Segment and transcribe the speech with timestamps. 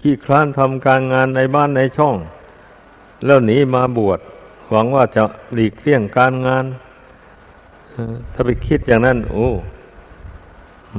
[0.00, 2.16] ขี้คลานทำการงานในบ้านในช่อง
[3.24, 4.20] แล้วหนีมาบวช
[4.70, 5.22] หวังว่าจะ
[5.54, 6.64] หลีกเลี่ยงการงาน
[8.32, 9.46] ถ้าไปคิดอย่างนั้น โอ้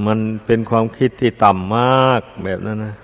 [0.06, 2.96] มันเป็นความคิดที่ต่ำมากแบบนั้นนะ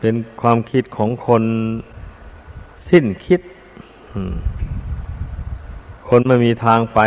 [0.00, 1.42] เป็นความคิดของคน
[2.90, 3.40] สิ้นคิด
[6.08, 7.00] คนไม่มีทางไป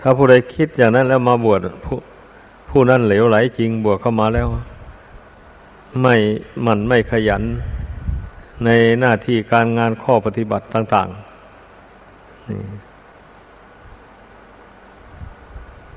[0.00, 1.96] ถ้าผู้ใดคิดอย่างนั้นแล้วมาบวชผู้
[2.68, 4.48] ผู้นั้นเหลวไหลจริงบวชเข้ามาแล้ว
[6.00, 6.14] ไม่
[6.66, 7.42] มันไม่ขยัน
[8.64, 8.68] ใน
[9.00, 11.24] หน้าที่การงานข้อปฏิบัติต่างๆ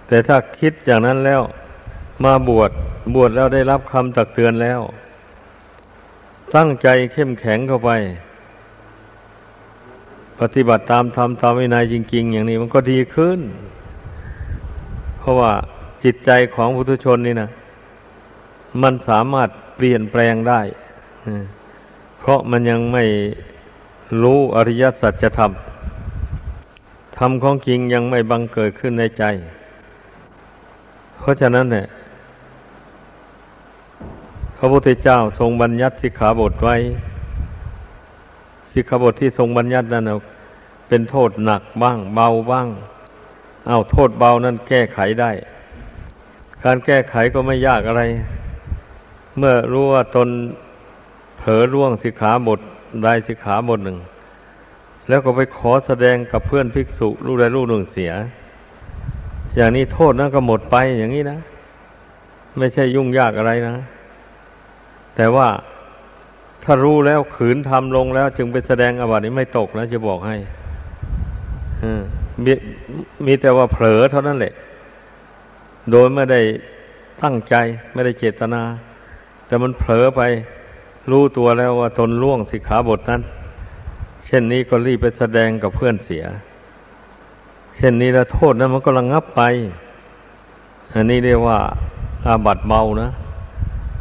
[0.07, 1.41] แต่ถ้าคิดอย่างนั้นแล้ว
[2.23, 2.71] มาบวช
[3.15, 4.81] บวชแล้วได้รับคำตักเตือนแล้ว
[6.55, 7.91] ตั้งใจเข้มแข็งเข้าไป
[10.39, 13.39] ปฏิบัติตามธรรมตามวินัยจริง ๆ อย่างนี้มันก็ดีขึ้น
[15.19, 15.51] เพราะว่า
[16.03, 17.49] จิตใจของพุทุชนนี่นะ
[18.81, 20.61] มันสามารถ เปลี่ยนแปลงได้
[22.19, 23.03] เพราะมันยังไม่
[24.21, 25.51] รู้อริยสัจธรรม
[27.17, 29.23] ธรรมของจริงยังไม่บังเกิดขึ้นในใจ
[31.19, 31.85] เพราะฉะนั้นเนี่ย
[34.57, 36.75] พระพุทธเจ้าทรงบัญญัติสิกขาบทไว้
[38.73, 40.03] สิกขาบทที่ทรงบัญญัตินั้น
[40.87, 42.67] เป็นโทษหนักบ้าง เบาบ้าง
[43.67, 45.31] เอาโทษเบานั้นแก้ไขได้
[46.63, 48.01] การแก้ไขก็ไม่ยากอะไร
[49.37, 50.29] เมื่อรู้ว่าตน
[51.37, 52.59] เผลอร่วงสิกขาบท
[53.03, 53.97] ใดสิกขาบทหนึ่ง
[55.07, 58.11] แล้วก็ไปขอแสดงกับเพื่อนภิกษุรูกใดรูกหนึ่งเสีย
[59.55, 61.39] อย่างนี้โทษนั้นก็หมดไปอย่างนี้นะ
[62.57, 63.75] ไม่ใช่ยุ่งยากอะไรนะ
[65.15, 65.47] แต่ว่า
[66.63, 70.35] ถ้ารู้แล้วขืนทำลงแล้ว จึงไปแสดงอบัตินี้ไม่ตกนะจะบอกให้
[72.45, 72.47] ม
[73.25, 74.53] มีแต่ว่าเผลอเท่านั้นแหละ
[75.91, 76.41] โดยไม่ได้
[77.23, 77.55] ตั้งใจ
[77.93, 78.61] ไม่ได้เจตนา
[79.51, 80.21] แต่มันเผลอไป
[81.11, 83.21] รู้ตัวแล้วว่าตนล่วงสิกขาบทนั้น
[84.25, 86.23] เช่นนี้ก็รีบไปแสดงกับเพื่อนเสีย
[87.75, 89.41] เช่นนี้แล้วโทษนั้นมันก็ระงงับไป
[90.93, 91.57] อันนี้เรียกว่า
[92.27, 93.11] อาบัตเมานะ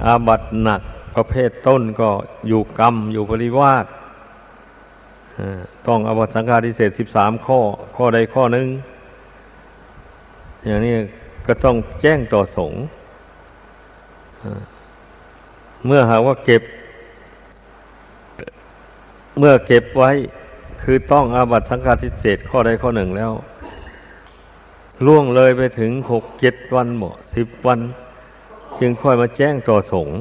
[0.06, 0.80] อาบัตหนัก
[1.14, 2.08] ประเภทต้นก็
[2.48, 3.86] อยู่กรรมอยู่ปริวาส
[5.86, 7.58] ต้องอาบัตสังฆาทิเศษสิบสามข้อ
[7.96, 8.66] ข้อใดข้อหนึ่ง
[10.64, 10.94] อย่างนี้
[11.46, 12.80] ก็ต้องแจ้งต่อสงฆ์
[15.86, 16.62] เมื่อหาว่าเก็บ
[19.38, 20.10] เมื่อเก็บไว้
[20.82, 23.32] คือต้องอาบัตสังฆาทิเศษข้อใดข้อหนึ่งแล้ว
[25.06, 27.80] ล่วงเลยไปถึงหกเจ็ดวันหมดสิบวัน
[28.80, 30.16] จึงค่อยมาแจ้งต่อสงฆ์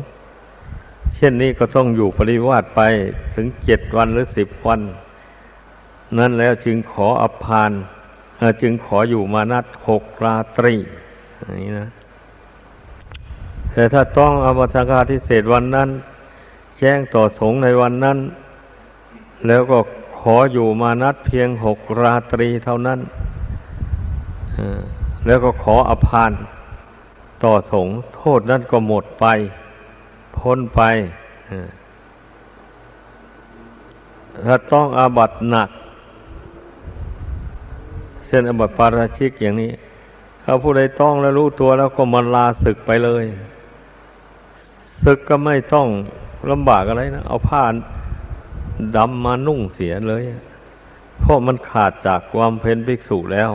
[1.16, 2.82] เช่นนี้ก็ต้องอยู่ปริวาสไป
[3.36, 4.82] ถึงเจ็ดวันหรือสิบวัน
[6.18, 7.72] นั่นแล้วจึงขออภาน
[8.62, 10.76] จึงขออยู่มานัดหกราตรี
[11.38, 11.90] อย่างนี้นะ
[13.80, 15.90] แต่ถ้าต้องอมตะกาทิเศษวันนั้น
[16.80, 18.18] แจ้งต่อสงในวันนั้น
[19.48, 19.80] แล้วก็
[20.20, 23.00] ขออยู่มานัดเพียงหกราตรีเท่านั้น
[25.26, 26.32] แล้วก็ขออภาน
[27.44, 29.26] ต่อสงโทษนั้นก็หมดไป
[30.38, 30.82] พ้นไป
[34.46, 35.70] ถ้าต้องอาบัตหนัก
[38.26, 39.72] เช่นอาบัตปาราชิกอย่างนี้
[40.44, 43.26] ถ้าผู้ใดต้องแล้วรู้ตัวแล้วก็มันลาศึกไปเลย
[45.04, 45.88] ศึกก็ไม่ต้อง
[46.52, 47.64] ลำบากอะไรนะ เอาผ้า
[48.98, 50.24] ดำมานุ่งเสียเลย
[51.20, 53.52] เพราะมันขาดจากความเพนภิกษุแล้ว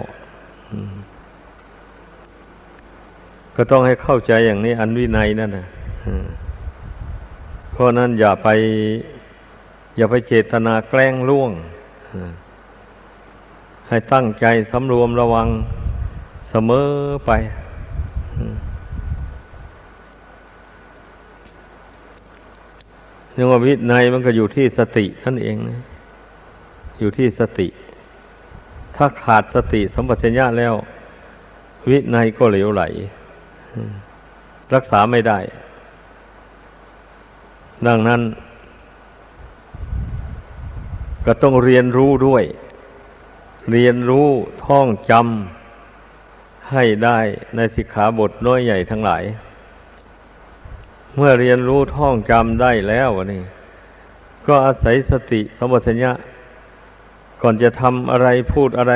[3.56, 5.66] ก็ต้องให้เข้าใจอย่างนี้ อันวินัยนั่นนะ
[7.72, 8.49] เพราะนั้นอย่าไป
[9.97, 11.50] อย่าไปเจตนาแกล้งล่วง
[13.88, 15.49] ให้ตั้งใจสำรวมระวัง
[16.50, 16.88] เสมอ
[17.26, 17.31] ไป
[23.34, 25.80] เรื่องว่าวินัยมันก็อยู่ที่สตินั่นเองนะ
[26.98, 27.68] อยู่ที่สติ
[28.96, 30.74] ถ้าขาดสติสมบัติญาแล้ว
[31.90, 32.82] วินัยก็เหลวไหล
[34.75, 35.38] รักษาไม่ได้
[37.86, 38.20] ดังนั้น
[41.26, 42.44] ก็ต้องเรียนรู้ด้วย
[43.72, 44.28] เรียนรู้
[44.64, 47.19] ท่องจำให้ได้
[47.56, 49.22] ในสิกขาบทน้อยใหญ่ทั้งหลาย
[51.16, 53.43] เมื่อเรียนรู้ท่องจำได้แล้วนี่
[54.46, 56.12] ก็อาศัยสติสมบัติญา
[57.43, 58.94] ก่อนจะทำอะไรพูดอะไร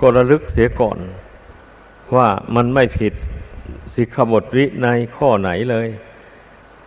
[0.00, 0.98] ก็ระลึกเสียก่อน
[2.16, 3.14] ว่ามันไม่ผิด
[3.94, 5.88] สิกขบทวิในข้อไหนเลย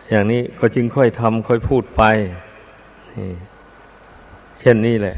[0.08, 2.02] อย่างนี้ก็จึงค่อยทำค่อยพูดไป
[4.60, 5.16] เช่นนี้แหละ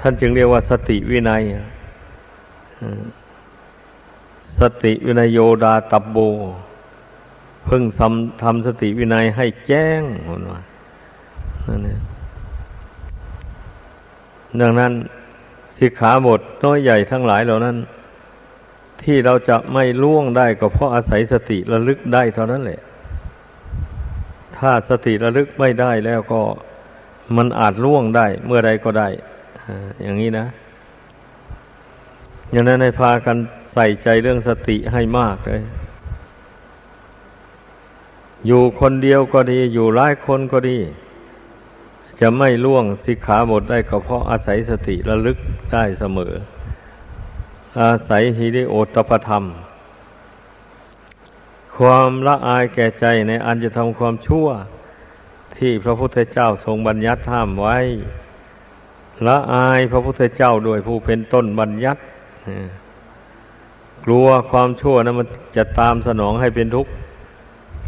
[0.00, 1.42] ท่านจึงเรียกว่าสติวินัย
[4.60, 6.18] สติวินัยโยดาตับโบ
[7.68, 10.60] พิ่งทำทำสติวินัยให้แจ้งคนว่า
[11.68, 12.00] นั่นเอง
[14.60, 14.92] ดังนั้น
[15.78, 17.76] สิกขาบทน้อยใหญ่ทั้งหลายเหล่านั้น
[19.02, 22.80] ที่เราจะไม่ล่วงได้ก็เพราะอาศัยสติระลึกได้เท่านั้นแหละ
[24.58, 26.42] ถ้าสติระลึกไม่ได้แล้วก็
[27.36, 29.08] มันอาจล่วงได้เมื่อใดก็ได้
[30.02, 30.46] อย่างนี้นะ
[32.52, 33.36] อย่างนั้นให้พากัน
[33.74, 35.62] ใส่ใจเรื่องสติให้มากเลย
[38.46, 40.78] อยู่คนเดียวก็ดี อยู่หลายคนก็ดี
[42.20, 45.38] จะไม่ล่วงสิกขาบทได้ก็เพราะอาศัยสติระลึก
[45.72, 46.32] ได้เสมอ
[47.80, 49.44] อาศัยฮิริโอตปธรรม
[51.76, 54.48] ความละอายแก่ใจในอันจะทำความชั่ว
[55.56, 57.78] ที่พระพุทธเจ้าทรงบัญญัติห้ามไว้
[59.26, 62.00] ละอายพระพุทธเจ้าโดยผู้เป็นต้นบัญญัติ
[64.04, 65.26] กลัวความชั่วนะมัน
[65.56, 66.92] จะตามสนองให้เป็นทุกข์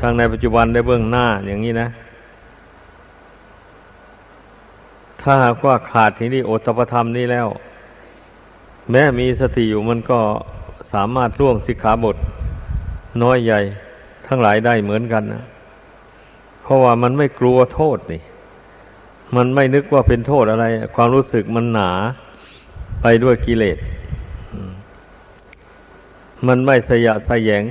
[0.03, 1.89] ทั้งในปัจจุบันและเบื้องหน้าอย่างนี้นะ
[5.21, 7.47] ถ้าหากว่าขาดทีนี้โอตปธรรมนี้แล้ว
[8.91, 10.21] แม้มีสติอยู่มันก็
[10.93, 12.17] สามารถล่วงสิกขาบท
[13.23, 13.61] น้อยใหญ่
[14.27, 15.45] ทั้งหลายได้เหมือนกันนะ
[16.63, 18.23] เพราะว่ามันไม่กลัวโทษนี่
[19.37, 20.65] มันไม่นึกว่าเป็นโทษอะไร
[20.95, 21.91] ความรู้สึกมันหนา
[23.03, 23.79] ไปด้วยกิเลส
[26.47, 27.63] มันไม่สยะสยง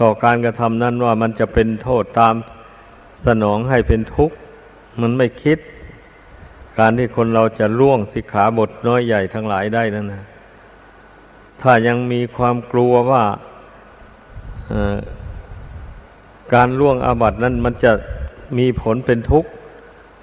[0.00, 2.34] ต่อการกระทำนั้นว่ามันจะเป็นโทษตาม
[3.26, 4.36] สนองให้เป็นทุกข์
[5.00, 5.58] มันไม่คิด
[6.78, 10.22] การที่คนเราจะล่วงสิกขาบทน้อยใหญ่ทั้งหลายได้นั่นนะ
[11.62, 13.24] ถ้ายังมีความกลัวว่า
[16.54, 17.92] การล่วงอาบัตินั้นมันจะ
[18.58, 19.50] มีผลเป็นทุกข์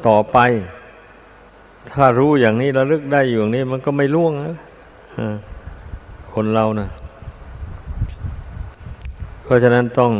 [0.07, 0.37] ต่อไป
[1.91, 4.55] ถ้ารู้อย่างนี้ระลึกได้อยู่อย่างนี้ มันก็ไม่ล่วงนะ
[6.33, 6.89] คนเรานะ่ะ
[9.47, 10.13] เพราะฉะนั้นต้อง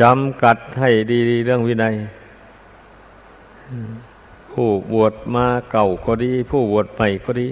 [0.00, 0.90] จำกัดให้
[1.30, 1.94] ดีๆเรื่องวินัย
[4.52, 7.48] ผู้บวชมาเก่าก็ดี ผู้บวชใหม่ก็ดี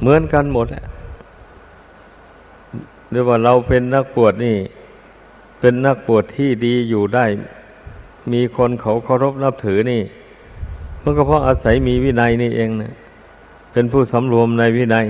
[0.00, 0.84] เหมือนกันหมดแหละ
[3.10, 4.56] หรือว่าเราเป็นนักบวชนี่
[5.60, 7.24] เป็นนักบวชที่ดีอยู่ได้
[8.32, 10.02] มีคนเขาเคารพนับถือนี่
[11.02, 12.92] มันก็เพราะอาศัยมีวินัยนี่เองนะ
[13.72, 15.06] เป็นผู้สำรวมในวินัย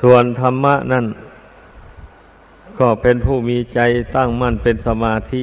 [0.00, 1.06] ส่วนธรรมะนั่น
[2.78, 3.80] ก็เป็นผู้มีใจ
[4.16, 5.42] ตั้งมั่นเป็นสมาธิ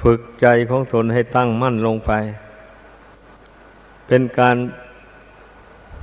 [0.00, 2.12] ฝึกใจของตนให้ตั้งมั่นลงไป
[4.06, 4.56] เป็นการ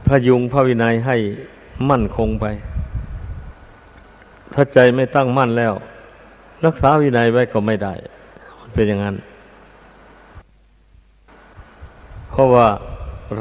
[0.07, 1.17] พยุงพระวินัยให้
[1.89, 2.45] มั่นคงไป
[4.53, 5.73] ถ้าใจไม่ตั้งมั่นแล้ว
[6.65, 7.93] รักษาวินัยไว้ก็ไม่ได้
[8.59, 9.15] มันเป็นอย่างนั้น
[12.31, 12.67] เพราะว่า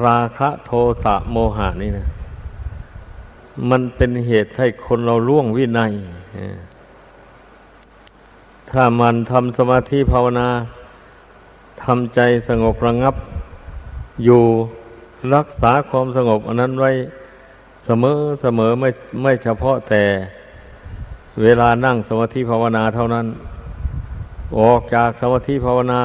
[0.04, 0.70] ราคะโท
[1.04, 2.06] สะโมหานี่นะ
[3.70, 5.92] มันเป็นเหตุให้คนเราล่วงวินัย
[8.70, 10.48] ถ้ามันทำสมาธิภาวนา
[11.82, 13.14] ทำใจสงบระงับ
[14.24, 14.42] อยู่
[15.34, 16.90] รักษาความสงบอันนั้นไว้
[17.84, 18.88] เสมอเสมอไม่
[19.22, 20.04] ไม่เฉพาะแต่
[21.42, 23.26] เวลานั่งสมาธิภาวนาเท่านั้น
[24.58, 26.00] ออกจากสมาธิภาวนา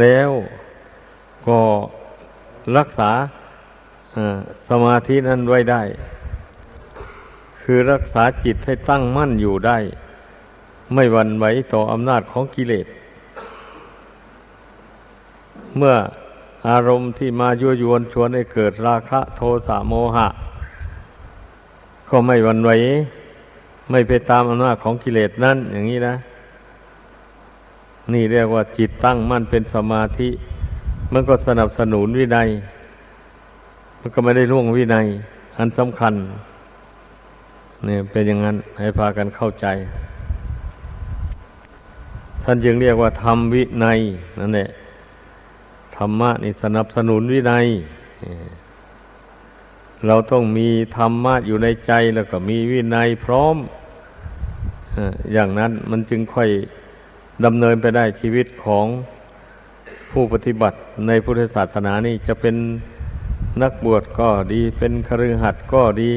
[0.00, 0.30] แล้ว
[1.48, 1.60] ก็
[2.76, 3.10] รักษา
[4.68, 5.82] สมาธินั้นไว้ได้
[7.68, 9.78] คือรักษาจิตให้ตั้งมั่นอยู่ได้
[10.94, 12.86] ไม่หวั่นไหวต่ออำนาจของกิเลส
[15.76, 15.94] เมื่อ
[16.68, 20.28] อารมณ์ที่มายั่วยวนชวนให้เกิดราคะโทสะโมหะ
[22.10, 22.70] ก็ไม่หวั่นไหว
[23.90, 26.14] ไม่ไปตามอำนาจของกิเลสนั่นอย่างนี้นะ
[28.12, 30.28] นี่เรียกว่าจิตตั้งมั่นเป็นสมาธิ
[31.12, 32.48] มันก็สนับสนุนวินัย
[34.00, 35.06] มันก็ไม่ได้ล่วงวินัย
[35.56, 36.14] อันสำคัญ
[37.84, 39.66] เนี่ยเป็นอย่างนั้นให้พากันเข้าใจ
[42.44, 43.98] ท่านจึงเรียกว่าธรรมวินัย
[44.40, 44.68] นั่นแหละ
[45.96, 47.66] ธรรมะนี่สนับสนุนวินัย
[50.06, 53.56] เราต้องมีธรรมะอยู่ในใจแล้วก็มีวินัยพร้อม
[55.32, 56.48] อย่างนั้นมันจึงค่อย
[57.44, 58.86] ดำเนินไปได้ชีวิตของ
[60.10, 62.56] ผู้ปฏิบัติในพุทธศาสนานี่จะเป็น
[63.62, 66.10] นักบวชก็ดีเป็นครือขัดก็ดี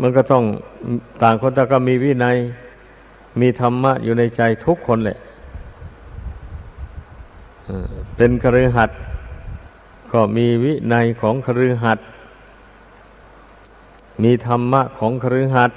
[0.00, 0.44] มันก็ต้อง
[1.22, 2.36] ต่างคนต่างก็มีวินัย
[3.40, 5.18] มีธรรมะอยู่ในใจทุกคนแหละ
[8.16, 8.90] เป็นครือหัด
[10.12, 11.98] ก็มีวินัยของครือหัด
[14.22, 15.70] มีธรรมะของครือหัด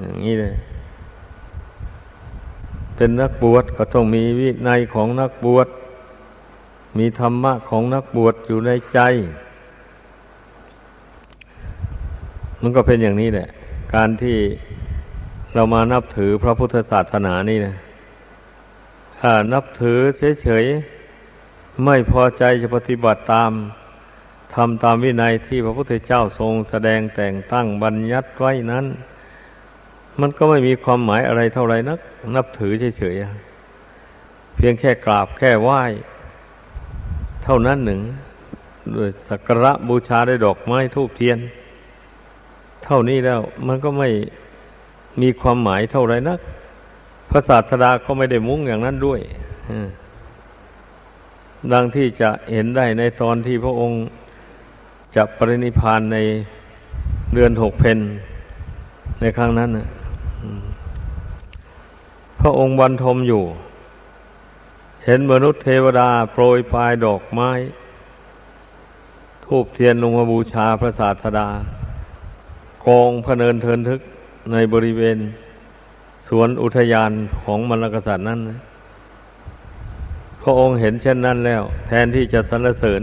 [0.00, 0.54] อย่างนี้เลย
[2.96, 5.68] เป็นนักบวชก็ต้องมีวินัยของนักบวช
[6.98, 9.00] มีธรรมะของนักบวชอยู่ในใจ
[12.62, 13.48] มันก็เป็นอย่างนี้แหละ
[13.94, 14.38] การที่
[15.54, 17.76] เรามานับถือพระพุทธศาสนานี่นะ
[19.20, 19.98] ถ้านับถือ
[20.42, 23.50] เฉยๆไม่พอใจจะปฏิบัติตาม
[24.54, 28.86] ทำตามวินัยที่พระพุทธเจ้าทรงแสดงแต่งตั้งบัญญัติไว้นั้น
[30.20, 32.00] มันก็ไม่มีความหมายอะไรเท่าไรนัก
[32.36, 35.82] นับถือเฉยๆเพียงแค่กราบแค่ไหว้
[37.44, 38.00] เท่านั้นหนึ่ง
[38.96, 41.38] ด้วยสักการะบูชาได้ดอกไม้ทูบเทียน
[42.86, 44.08] เท่านี้แล้ว มันก็ไม่
[45.20, 46.40] มีความหมายเท่าไรนัก
[47.30, 49.20] พระศาสดาก็ไม่ได้มุ่งอย่างนั้นด้วย
[51.72, 53.98] ดังที่จะเห็นได้ในตอนที่พระองค์
[55.16, 56.18] จะปรินิพานใน
[57.34, 57.98] เดือนหกเพน
[59.20, 59.70] ในครั้งนั้น
[62.40, 63.42] พระองค์บรรทมอยู่
[65.04, 67.50] เห็นมนุษย์เทวดาโปรยปลายดอกไม้
[69.44, 71.48] ทูบเทียนลงมาบูชาพระศาสดา
[72.86, 74.00] กองพเนินเทินทึก
[74.52, 75.18] ในบริเวณ
[76.28, 77.10] สวนอุทยาน
[77.42, 78.40] ของมรรคษัตริย์นั้น
[80.42, 83.02] พระองค์เห็นเช่นนั้นแล้ว แทนที่จะสรรเสริญ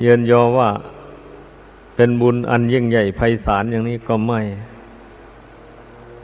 [0.00, 0.70] เยินยอว่า
[1.96, 4.40] เป็นบุญอันยิ่งใหญ่ไพศาลอย่างนี้ก็ไม่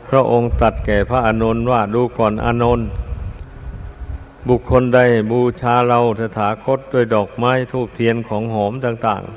[0.09, 2.87] พระองค์ตัดแก่พระอานนท์ว่าดูก่อนอานนท์
[4.49, 9.33] บุคคลใดบูชาเราสถาคตด้วยดอกไม้ทูกเทียนของหอมต่าง ๆ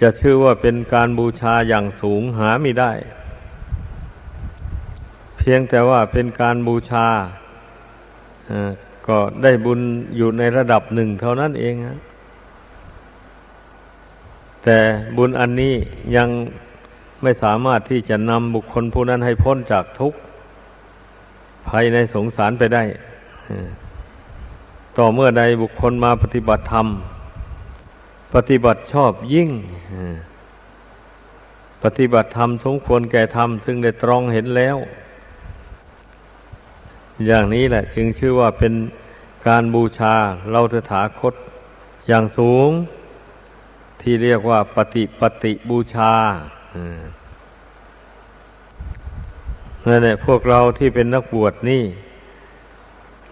[0.00, 2.92] จะชื่อว่าเป็นการบูชาอย่างสูงหาไม่ได้
[5.38, 7.06] เพียงแต่ว่าเป็นการบูชา
[9.06, 9.80] ก็ได้บุญ
[10.16, 11.98] อยู่ในระดับหนึ่งเท่านั้นเองฮะ
[14.64, 14.78] แต่
[15.16, 15.74] บุญอันนี้
[16.16, 16.28] ยัง
[17.22, 20.18] ไม่สามารถที่จะนำบุคคลผู้นั้นให้พ้นจากทุกข์
[21.68, 22.82] ภายในสงสารไปได้
[24.96, 26.86] ต่อเมื่อใดบุคคลมาปฏิบัติธรรม
[28.36, 29.50] ปฏิบัติชอบยิ่ง
[31.82, 34.76] ปฏิบัติธรรมสมควรแก่ธรรม ซึ่งได้ตรองเห็นแล้ว
[37.26, 38.72] อย่างนี้แหละ จึงชื่อว่าเป็น
[39.48, 40.14] การบูชา
[40.50, 41.34] เราตถาคต
[42.08, 42.70] อย่างสูง
[44.00, 46.12] ที่เรียกว่าปฏิปฏิบูชา
[49.86, 51.82] นั่นแหละพวกเราที่เป็นนักบวชนี่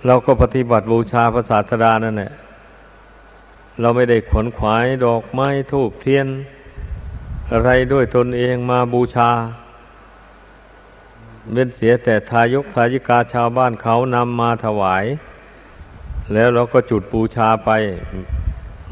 [0.06, 2.32] เราก็ปฏิบัติบูชาพระศาสดานั่นแหละ
[3.80, 6.26] เราไม่ได้ขวนขวายดอกไม้ทูบเทียน
[7.52, 9.30] อะไรด้วยตนเองมาบูชา
[11.52, 15.04] เป็นเสียแต่ทายกทายิกาชาวบ้านเขานำมาถวาย
[16.32, 17.70] แล้วเราก็จุดบูชาไป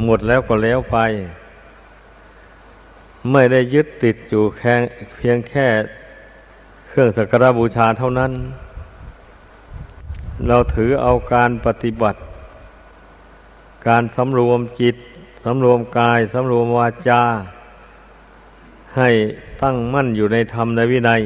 [0.05, 0.97] หมดแล้วก็แล้วไป
[3.31, 4.75] ไม่ได้ยึดติดอยู่แค่
[5.17, 5.67] เพียงแค่
[6.89, 8.33] เครื่องสักการบูชาเท่านั้น
[10.49, 12.19] เราถือเอาการปฏิบัติ
[13.87, 14.97] การสำรวมจิต
[15.45, 17.23] สำรวมกายสำรวมวาจา
[18.97, 19.11] ให้
[19.62, 21.21] ตั้งมั่นอยู่ในธรรมในวินัย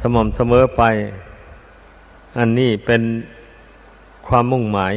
[0.00, 0.82] สม่ำเสมอไป
[2.38, 3.02] อันนี้เป็น
[4.26, 4.94] ความมุ่งหมาย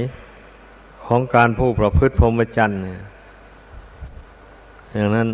[1.06, 2.80] ของการผู้ประพฤติพรหมจรรย์
[4.94, 5.30] อย่างนั้น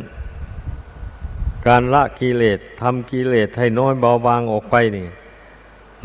[1.68, 5.08] การละกิเลสทำกิเลสให้น้อยเบาบางออกไปนี่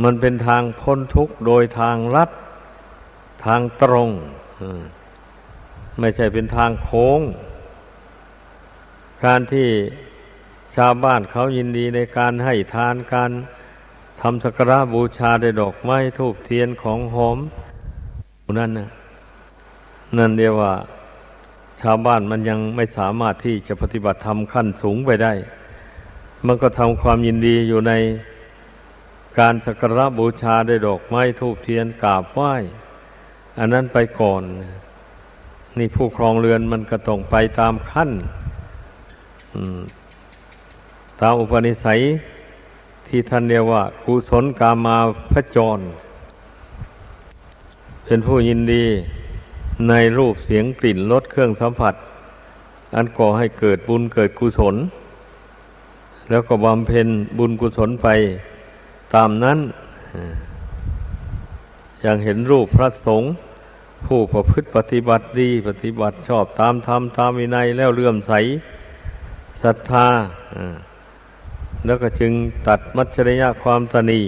[0.03, 2.31] มันเป็นทางพ้นทุกข์โดยทางลัด
[3.45, 4.09] ทางตรง
[6.01, 7.21] ไม่ใช่เป็นทางโค้ง
[9.25, 9.69] การที่
[10.77, 13.31] ชาวบ้านเขายินดีในการให้ทานการ
[14.21, 17.39] ทำสักการะบูชาได้ดอกไม้ทูบเทียนของหอม
[18.59, 18.89] นั่นนะ
[20.19, 20.73] นั่นเดียวว่า
[21.81, 25.33] ชาวบ้านมันยังไม่สามารถที่จะปฏิบัติธรรมขั้นสูงไปได้
[26.47, 27.93] มันก็ทำความยินดีอยู่ใน
[29.39, 32.55] การสักการะบูชาได้ดอกไม้ทูบเทียนกราบไหว้
[33.59, 34.43] อันนั้นไปก่อน
[35.79, 38.11] นี่ผู้ครองเรือนมันก็ต้องไปตามขั้น
[41.21, 42.01] ตามอุปนิสัย
[43.07, 44.99] ที่ท่านเรียกว่า กุศลกามา
[45.33, 45.81] พจร
[48.05, 48.85] เป็นผู้ยินดี
[49.89, 51.95] ในรูปเสียงกลิ่นรสเครื่องสัมผัส
[52.97, 54.77] อันก่อให้เกิดบุญเกิดกุศล
[56.31, 58.09] แล้วก็บำเพ็ญบุญกุศลไป
[59.15, 59.59] ตามนั้น
[62.01, 63.29] อย่างเห็นรูปพระสงฆ์
[64.07, 68.33] ผู้ประพฤติปฏิบัติดี ปฏิบัติชอบตามธรรมตามวินัยแล้วเลื่อมใส
[69.63, 70.09] ศรัทธา
[71.87, 72.33] แล้วก็จึง
[72.69, 74.23] ตัดมัจฉริยะความตนี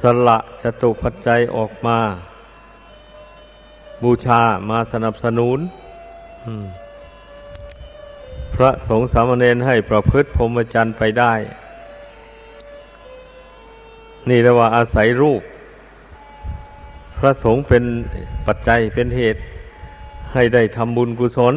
[0.00, 1.98] สละจตุปัจจัยออกมา
[4.02, 5.58] บูชามาสนับสนุน
[8.54, 11.34] พระสงฆ์สามเณรให้ประพฤติพรหมจรรย์ไปได้
[14.28, 15.42] นี่เรียกว่าอาศัยรูป
[17.20, 17.84] พระสงฆ์เป็น
[18.46, 19.40] ปัจจัยเป็นเหตุ
[20.32, 21.54] ให้ได้ทำบุญกุศล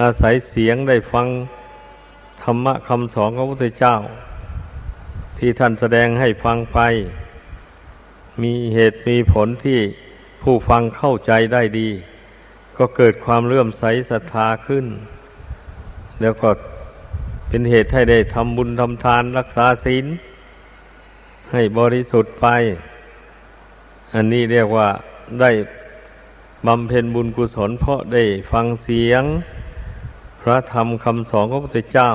[0.00, 1.26] อาศัยเสียงได้ฟัง
[2.42, 3.96] ธรรมะคำสอนของพระพุทธเจ้า
[5.38, 6.78] ที่ท่านแสดงให้ฟังไป
[8.42, 9.80] มีเหตุมีผลที่
[10.42, 11.88] ผู้ฟังเข้าใจได้ดี
[12.78, 14.86] ก็เกิดความเลื่อมใสศรัทธาขึ้น
[16.20, 16.50] แล้วก็
[17.48, 20.06] เป็นเหตุให้ได้ทำบุญทำทานรักษาศีล
[21.52, 22.46] ให้บริสุทธิ์ไป
[24.14, 24.88] อันนี้เรียกว่า
[25.40, 25.50] ได้
[26.66, 28.22] บำเพ็ญบุญกุศล เพราะได้
[28.52, 29.24] ฟังเสียง
[30.42, 32.10] พระธรรมคำสอนของพระพุทธเจ้า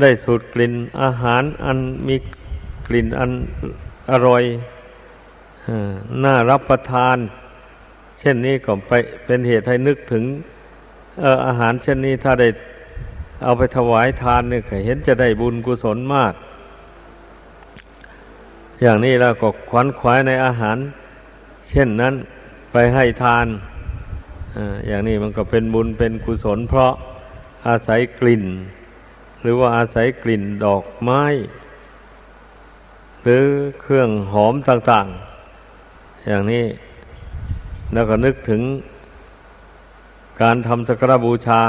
[0.00, 2.16] ได้สูดกลิ่นอาหารอันมี
[2.86, 3.30] กลิ่นอัน
[4.10, 4.42] อร่อย
[6.24, 7.16] น่ารับประทาน
[8.18, 8.92] เช่นนี้ก็ไป
[9.24, 10.24] เป็นเหตุให้นึกถึง
[11.22, 12.48] ออาหารเช่นนี้ถ้าได้
[13.44, 16.32] เอาไปถวายทานเนี่ยเห็นจะได้บุญกุศลมาก
[18.82, 20.78] อย่างนี้เราก็ขวัญขวายในอาหาร
[21.68, 22.14] เช่นนั้น
[22.72, 23.46] ไปให้ทาน
[24.86, 26.92] อย่างนี้มันก็เป็นบุญเป็นกุศล เพราะ
[27.68, 28.44] อาศัยกลิ่น
[29.42, 31.22] หรือว่าอาศัยกลิ่นดอกไม้
[33.22, 33.44] หรือ
[33.80, 36.64] เครื่องหอมต่างๆ อย่างนี้
[37.92, 38.62] แล้วก็นึกถึง
[40.42, 41.62] การทำสักการบูชา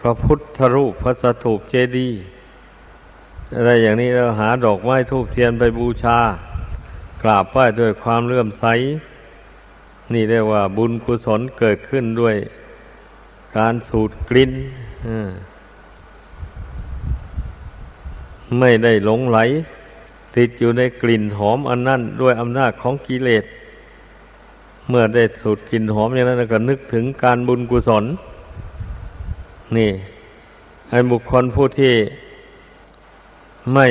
[0.00, 2.18] พระพุทธรูปพระสถูปเจดีย์
[3.54, 6.18] อะไรอย่างนี้เราหาดอกไม้ทูบเทียนไปบูชา
[7.22, 8.64] กราบไหว้ด้วยความเลื่อมใส
[10.12, 12.36] นี่เรียกว่าบุญกุศลเกิดขึ้นด้วย
[13.58, 14.52] การสูดกลิ่น
[18.58, 19.38] ไม่ได้หลงไหล
[20.36, 23.44] ติดอยู่ในกลิ่นหอมอันนั้นด้วยอำนาจของกิเลส
[24.88, 28.04] เมื่อได้สูดกลิ่นหอมอย่างนั้นก็นึกถึงการบุญกุศล
[29.76, 29.90] นี่
[30.90, 31.94] ให้บุคคลผู้ที่
[33.72, 33.86] ไม่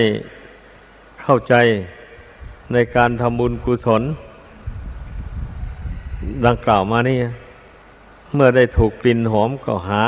[1.22, 1.56] เข้าใจ
[2.74, 4.04] ในการทำบุญกุศล
[6.46, 7.20] ดังกล่าวมานี่
[8.34, 10.04] เมื่อได้ถูกกลิ่นหอมก็หา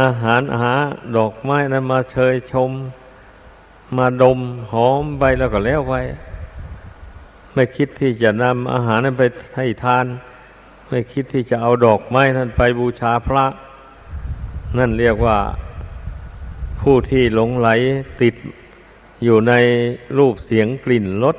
[0.00, 0.72] อาหารหา
[1.16, 2.70] ดอกไม้นั้นมาเชยชม
[3.96, 4.38] มาดม
[4.72, 5.94] หอมไปแล้วก็แล้วไป
[7.54, 9.24] ไม่คิดที่จะนำอาหารนั้นไป
[9.56, 10.06] ให้ทาน
[10.88, 13.44] ไม่คิดที่จะเอาดอกไม้นั้นไปบูชาพระ
[14.78, 15.36] นั่นเรียกว่า
[16.82, 17.68] ผู้ที่หลงไหล
[18.20, 18.34] ติด
[19.24, 19.52] อยู่ใน
[20.18, 21.36] รูปเสียงกลิ่นรส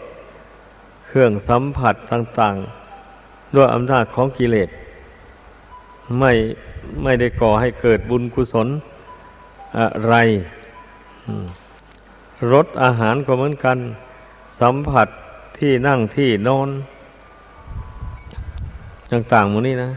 [1.08, 2.56] เครื่องสัมผัสต่าง
[3.06, 4.70] ๆ ด้วยอำนาจของกิเลส
[6.20, 6.32] ไม่
[7.04, 8.68] ไม่ได้ก่อให้เกิดบุญกุศล
[9.78, 10.16] อะไร
[12.52, 13.78] รสอาหารก็เหมือนกัน
[14.62, 15.08] สัมผัส
[15.58, 16.70] ที่นั่งที่นอน
[19.12, 19.90] ต่างๆหมดนี้นะ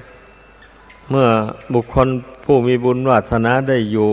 [1.11, 1.29] เมื่อ
[1.75, 2.09] บุคคล
[2.45, 4.11] ผู้มีบุญวาสนาได้อยู่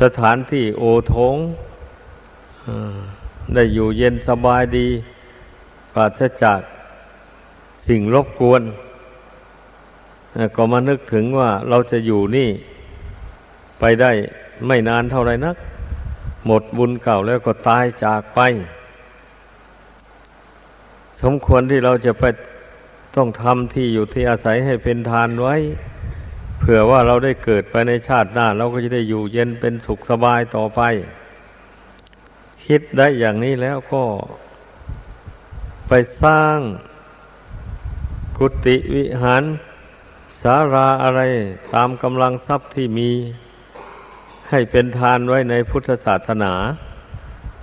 [0.00, 1.36] สถานที่โอทง
[3.54, 4.88] ได้อยู่เย็นสบายดี
[5.94, 6.60] ปราศจาก
[7.86, 8.62] สิ่งรบกวน
[10.56, 12.48] ก็มานึกถึงว่าเราจะอยู่นี่
[13.80, 14.10] ไปได้
[14.66, 15.56] ไม่นานเท่าไรนัก
[16.46, 18.40] หมดบุญเก่าแล้วก็ตายจากไป
[21.22, 22.24] สมควรที่เราจะไป
[23.16, 25.56] ต้องทำที่อยู่ที่อาศัยให้เป็นทานไว้
[26.58, 30.80] เผื่อว่าเราได้เกิดไปในชาติหน้า เราก็จะได้อยู่เย็นเป็นสุขสบายต่อไป
[32.66, 34.02] คิดได้อย่างนี้แล้วก็
[35.88, 36.58] ไปสร้าง
[38.38, 39.42] กุฏิวิหาร
[40.42, 41.20] สาราอะไร
[41.74, 43.10] ตามกำลังทรัพย์ที่มี
[44.50, 46.52] ให้เป็นทานไว้ในพุทธศาสนา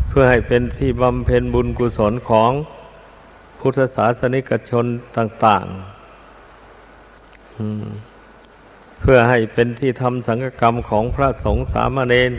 [0.09, 2.51] เพื่อให้เป็นที่บำเพ็ญบุญกุศลของ
[3.59, 4.85] พุทธศาสนิกชน
[5.17, 7.85] ต่างๆอืม
[9.01, 12.31] เพื่อให้เป็นที่ทำสังฆกรรมของพระสงฆ์สามเณร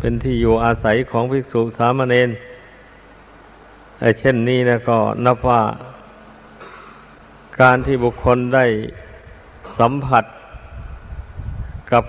[0.00, 2.28] เป็นที่อยู่อาศัยของภิกษุสามเณร
[4.00, 5.62] ไอ้เช่นนี้นะก็นับว่า
[7.60, 8.64] การที่บุคคลได้
[9.78, 10.24] สัมผัส
[11.92, 12.04] กับ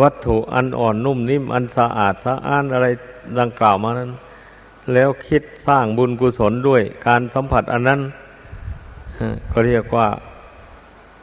[0.00, 2.86] วัตถุอันอ่อนนุ่มนิ่มอันสะอาดสะอ้านอะไร
[3.38, 4.10] ดังกล่าวมานั้น
[4.92, 8.00] แล้วคิดสร้างบุญกุศลด้วยการสัมผัสอันนั้น
[9.50, 10.08] ก็เรียกว่า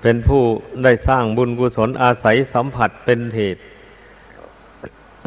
[0.01, 0.41] เป็นผู้
[0.83, 3.61] ได้สร้างบุญกุศลอาศัยสัมผัสเป็นเหตุ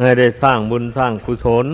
[0.01, 1.67] ให้ได้สร้างบุญสร้างกุศล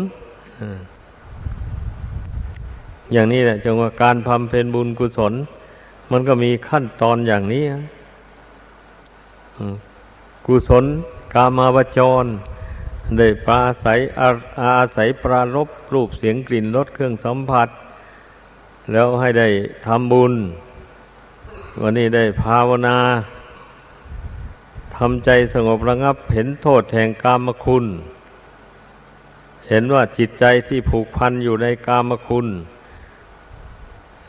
[3.13, 5.33] อย่างนี้แหละจงว่าการทำเป็นบุญกุศล
[6.11, 7.65] มันก็มีขั้นตอนอย่างนี้
[10.47, 10.85] กุศล
[11.35, 12.25] กามาวจร
[13.19, 14.29] ได้ปราศัยอา
[14.61, 17.69] อาศัยปรารบรูปเสียงกลิ่นรสเครื่องสัมผัส
[18.93, 19.49] แล้วให้ได้
[19.87, 20.33] ทำบุญ
[21.83, 22.99] วันนี้ได้ภาวนา
[24.97, 27.85] ทำใจสงบระงับ เห็นโทษแห่งกามคุณ
[29.69, 32.47] เห็นว่าจิตใจที่ผูกพันอยู่ในกามคุณ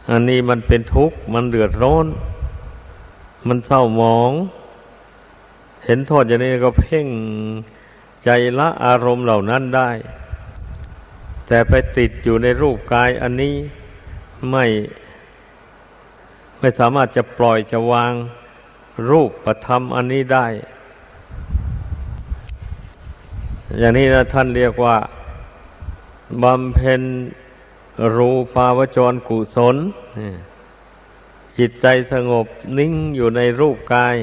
[0.10, 2.08] อันนี้มันเป็นทุกข์ มันเดือดร้อน
[3.48, 4.32] มันเศร้าหมอง
[5.86, 7.08] เห็นโทษอย่างนี้ก็เพ่ง
[8.26, 9.90] ใจละอารมณ์เหล่านั้นได้
[11.48, 13.56] แต่ไปติดอยู่ในรูปกายอันนี้
[14.52, 14.66] ไม่
[16.60, 18.14] ไม่สามารถจะปล่อยจะวาง
[19.10, 20.48] รูปประธรรมอันนี้ได้
[23.80, 24.98] อย่างนี้นะท่านเรียกว่า
[26.44, 27.02] บำเพ็ญ
[28.16, 29.78] รูปาวจรกุศล
[31.58, 32.46] จิตใจสงบ
[32.78, 34.18] นิ่งอยู่ในรูปกาย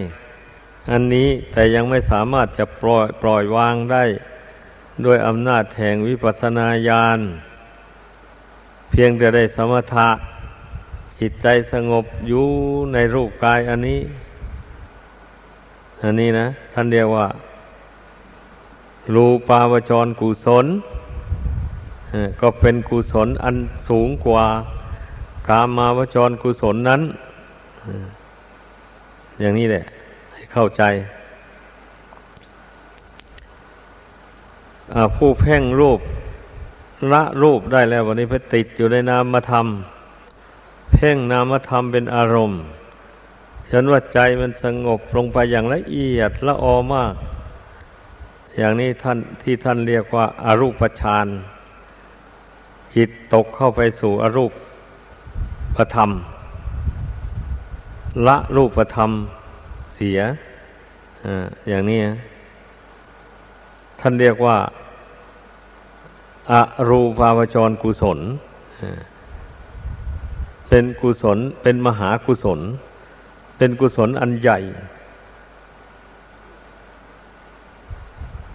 [0.90, 4.04] อันนี้แต่ยังไม่สามารถจะปล่อยปล่อยวางได้
[5.04, 7.20] ด้วยอำนาจแห่งวิปัสสนาญาณ
[8.90, 10.08] เพียงแต่ได้สมถะ
[11.20, 12.46] จิตใจสงบอยู่
[12.92, 14.00] ในรูปกายอันนี้
[16.02, 17.26] อันนี้นะท่านเรียกว่า
[19.14, 20.66] รูปาวจรกุศล
[22.40, 23.56] ก็เป็นกุศลอัน
[23.88, 24.46] สูงกว่า
[25.48, 27.02] กามาวจรกุศลนั้น
[29.40, 29.84] อย่างนี้แหละ
[30.32, 30.82] ให้เข้าใจ
[35.16, 36.00] ผู้เพ่งรูป
[37.12, 39.66] ละรูปได้แล้ววันนี้ไปติดอยู่ในนามธรรม
[40.98, 42.60] เพ่งนามธรรมเป็นอารมณ์
[43.70, 47.14] ฉันว่าใจมันสงบลงไปอย่างละเอียดละออมาก
[48.56, 51.26] อย่างนี้ท่านที่ท่านเรียกว่าอารูปฌาน
[52.94, 54.52] จิตตกเข้าไปสู่อรูป
[55.76, 56.10] พระธรรม
[58.26, 59.10] ละรูปประธรรม
[59.94, 60.20] เสีย
[61.24, 61.26] อ
[61.68, 62.00] อย่างนี้
[64.00, 64.56] ท่านเรียกว่า
[66.50, 66.52] อ
[66.90, 68.18] รูปาวจรกุศล
[70.68, 72.60] เป็นกุศล เป็นมหากุศล
[73.56, 74.58] เป็นกุศลอันใหญ่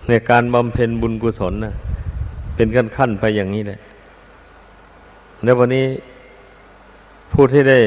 [0.08, 1.74] ในการบำเพ็ญบุญกุศลนะ
[2.56, 3.80] เป็นขั้นขั้นไปอย่างนี้เลย
[5.44, 5.88] ในวันนี้
[7.32, 7.80] ผู้ที่ได้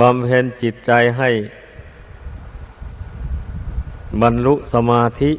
[0.00, 1.30] บำเพ็ญจิตใจให้
[4.22, 5.30] บรรลุสมาธิ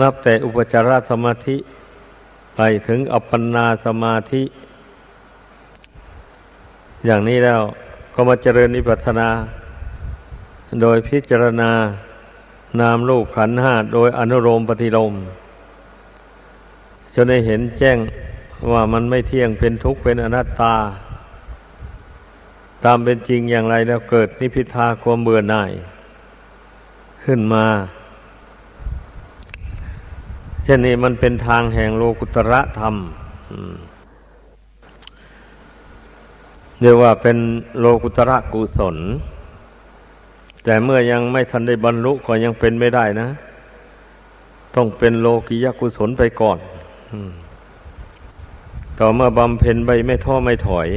[0.00, 1.56] นับแต่อุปจารสมาธิ
[2.56, 4.42] ไปถึงอัปปนาสมาธิ
[7.06, 7.60] อย่างนี้แล้ว
[8.14, 9.28] ก็มาเจริญนิพพานา
[10.82, 11.70] โดยพิจารณา
[12.80, 15.14] นามรูปขันห้าโดยอนุโลมปฏิโลม
[17.14, 17.98] จนได้เห็นแจ้ง
[18.72, 20.74] ว่ามันไม่เที่ยงเป็นทุกข์เป็นอนัตตา
[22.84, 25.72] ตามเป็นจริงอย่างไรแล้วเกิดนิพิทาความเบื่อหน่าย
[27.24, 27.66] ขึ้นมา
[30.64, 32.94] เช่นนี้มันเป็นทางแห่งโลกุตระธรรม
[36.80, 37.38] เรียกว่าเป็น
[37.78, 38.96] โลกุตระกุศล
[40.64, 43.28] แต่เมื่อยังไม่ทันได้บรรลุก็ยังเป็นไม่ได้นะ
[44.74, 46.58] ต้องเป็นโลกิยกุศลไปก่อน
[48.98, 50.88] ต่อเมื่อบำเพ็ญไปไม่ท้อไม่ถอย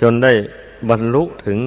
[0.00, 0.32] จนได้
[0.88, 1.58] บรรลุถึง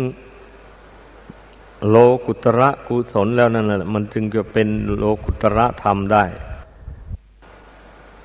[1.89, 6.23] โลกุตระกุศลแล้วนั่นแหละมันจึงจะเป็นโลกุตระธรรมได้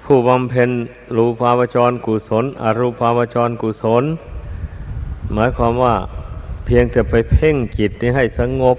[0.04, 0.70] ผู้บำเพ็ญ
[1.16, 4.04] รูปาวจรกุศล อรูปาวจรกุศล
[5.32, 5.94] หมายความว่า
[6.64, 8.78] เพียงแต่ไปเพ่งจิตนี้ให้สงบ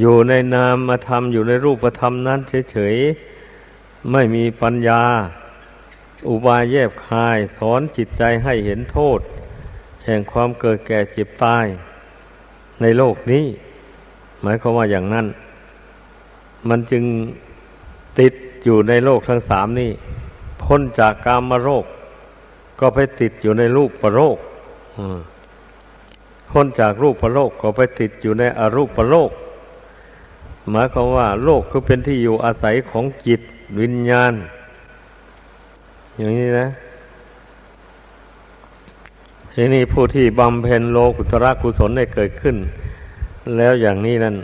[0.00, 5.02] อยู่ในนามธรรมอยู่ในรูปธรรมนั้นเฉยๆ ไม่มีปัญญา
[6.28, 9.20] อุบายแยบคาย สอนจิตใจให้เห็นโทษ
[10.04, 11.66] แห่งความเกิดแก่เจ็บตาย
[12.80, 13.44] ในโลกนี้
[14.42, 15.26] หมายความว่าอย่างนั้น
[16.68, 17.04] มันจึง
[18.18, 18.34] ติด
[18.64, 19.90] อยู่ในโลกทั้งสามนี่
[20.62, 21.84] พ้นจากกามมาโรค
[22.80, 24.38] ก็ไปติดอยู่ในรูปประโรค
[26.50, 29.30] พ้นจากรูปประโลกก็ไปติดอยู่ในอรูปประโลก
[30.70, 33.40] หมายความว่า โลกคือเป็นที่อยู่อาศัยของจิต
[33.80, 34.32] วิญญาณ
[36.16, 36.68] อย่างนี้นะ
[39.52, 42.56] ทีนี้ผู้ที่บำเพ็ญโลกุตระกุศลได้เกิดขึ้น
[43.56, 44.36] แล้วอย่างนี้นั้น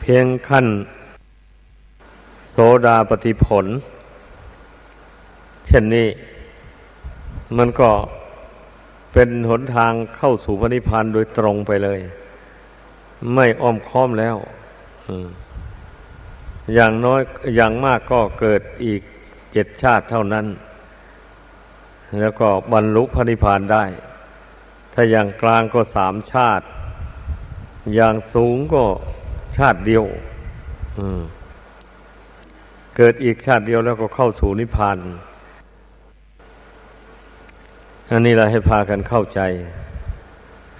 [0.00, 0.66] เพียงขั้น
[2.50, 3.66] โสดาปฏิผล
[5.66, 6.08] เช่นนี้
[7.56, 7.90] มันก็
[9.12, 12.00] เป็นหนทางเข้าสู่พระนิพพานโดยตรงไปเลย
[13.34, 14.36] ไม่อ้อมค้อมแล้ว
[16.74, 17.20] อย่างน้อย
[17.56, 19.02] อย่างมากก็เกิดอีก
[19.52, 20.46] เจ็ดชาติเท่านั้น
[22.20, 23.84] แล้วก็บรรลุพระนิพพานได้
[24.92, 26.66] ถ้าอย่างกลางก็สามชาติ
[27.94, 28.84] อย่างสูงก็
[29.56, 30.04] ชาติเดียว
[32.96, 34.98] เกิดอีกชาติเดียวแล้วก็เข้าสู่นิพพาน
[38.14, 39.40] อันนี้เราให้พากันเข้าใจ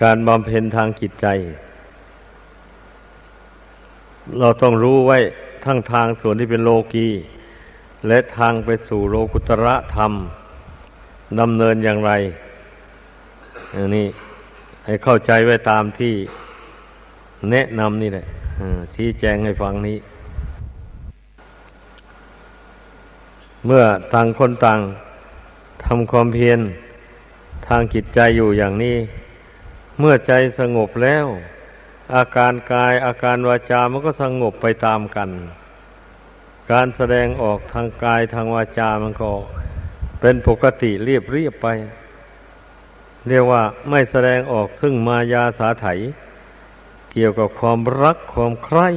[0.03, 1.27] การบำเพ็ญทางจิตใจ
[4.39, 5.19] เราต้องรู้ไว้
[5.65, 7.09] ทั้งทางส่วนที่เป็นโลกี
[8.09, 10.13] และทางไปสู่โลกุตระธรรม
[11.41, 12.13] ดำเนินอย่างไร
[13.75, 14.07] อันนี้
[14.87, 16.15] ให้เข้าใจไว้ตามที่
[17.51, 18.25] แนะนำนี่แหละ
[18.95, 19.99] ชี้แจงให้ฟังนี้
[23.67, 24.81] เมื่อต่างคนต่าง
[25.85, 26.61] ทำความเพียร
[27.75, 28.99] ทางจิตใจอยู่อย่างนี้
[29.99, 31.27] เมื่อใจสงบแล้ว
[32.15, 35.31] อาการกายอาการวาจามันก็สงบไปตามกัน
[36.73, 39.31] การแสดงออกทางกายทางวาจามันก็
[40.21, 41.69] เป็นปกติเรียบเรียบไป
[43.29, 45.87] เรียกว่าไม่แสดงออกซึ่งมายาสาไถ
[47.13, 48.89] เกี่ยวกับความรักความใคร่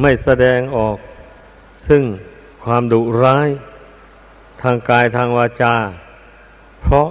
[0.00, 0.98] ไม่แสดงออก
[1.88, 2.02] ซึ่ง
[2.64, 3.48] ความดุร้าย
[4.62, 5.74] ทางกายทางวาจา
[6.82, 7.08] เพราะ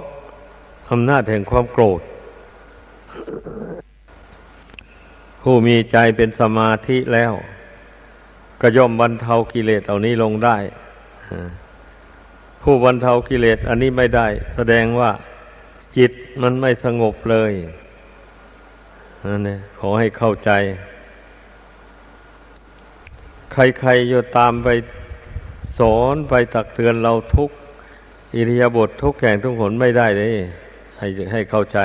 [0.90, 2.00] อำนาจแห่งความโกรธ
[5.42, 7.32] ผู้มีใจเป็นสมาธิแล้ว
[8.60, 10.56] ก็ย่อมบรรเทากิเลสเหล่านี้ลงได้
[12.62, 15.10] ผู้บรรเทากิเลสอันนี้ไม่ได้ แสดงว่า
[15.96, 17.52] จิตมันไม่สงบเลย
[19.30, 20.50] นั่นเองขอให้เข้าใจ
[23.52, 24.68] ใครๆอยู่ตามไป
[25.78, 27.50] สอนไปตักเตือนเราทุก
[28.36, 30.28] อิริยาบถททุกแข่งทุกหนไม่ได้เลย
[30.98, 31.78] ให้ให้เข้าใจ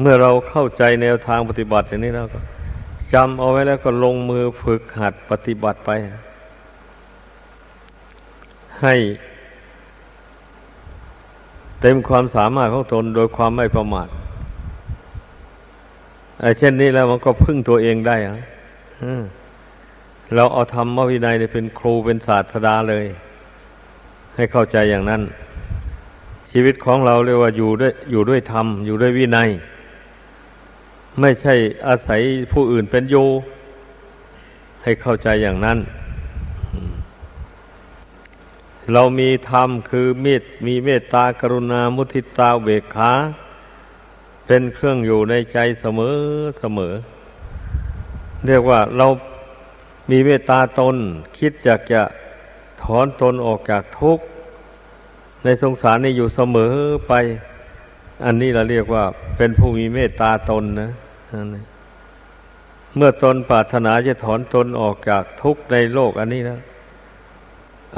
[0.00, 2.40] เมื่อเราเข้าใจแนวทางปฏิบัติอย่างนี้แล้วก็
[3.14, 5.90] จำเอาไว้แล้วก็ลงมือฝึกหัดปฏิบัติไป
[8.82, 8.94] ให้
[11.80, 14.08] เต็มความสามารถของตนโดยความไม่ประมาท
[16.40, 18.38] ไอ้เช่นนี้แล้วมันก็พึ่งตัวเองได้อะ
[20.34, 23.06] เราเอาธรรมวินัยเป็นครูเป็นศาสตราเลย
[24.36, 25.22] ให้เข้าใจอย่างนั้น
[26.50, 29.48] ชีวิตของเราเรียกว่าอยู่ด้วยอยู่ด้วยธรรม อยู่ด้วยวินัย
[31.20, 31.54] ไม่ใช่
[31.86, 32.20] อาศัย
[32.52, 33.16] ผู้อื่นเป็นโย
[34.82, 35.78] ให้เข้าใจอย่างนั้น
[38.92, 43.12] เรามีธรรมคือเมตมีเมตตากรุณามุทิตาเบกขา
[44.46, 46.16] เป็นเครื่องอยู่ในใจเสมอ
[46.60, 46.94] เสมอ
[48.46, 49.06] เรียกว่าเรา
[50.10, 50.96] มีเมตตาตน
[51.38, 52.02] คิดอยากจะ
[52.86, 54.24] ถอนตนออกจากทุกข์
[55.44, 56.74] ในสงสารนี่อยู่เสมอ
[57.08, 57.12] ไป
[58.24, 59.04] อันนี้เราเรียกว่า
[59.36, 60.90] เป็นผู้มีเมตตาตนนะ
[62.96, 66.58] เมื่อตนปรารถนาจะถอนตนออกจากทุกข์ในโลก อันนี้นะ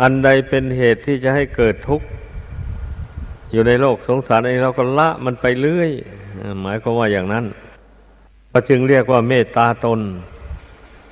[0.01, 2.07] อันใดเป็นเหตุที่จะให้เกิดทุกข์
[3.53, 5.90] อยู่ในโลกสงสารอันนี้เราก็ละมันไปเรื่อย
[6.62, 7.44] หมายความว่าอย่างนั้น
[8.53, 10.01] ก็จึงเรียกว่าเมตตาตน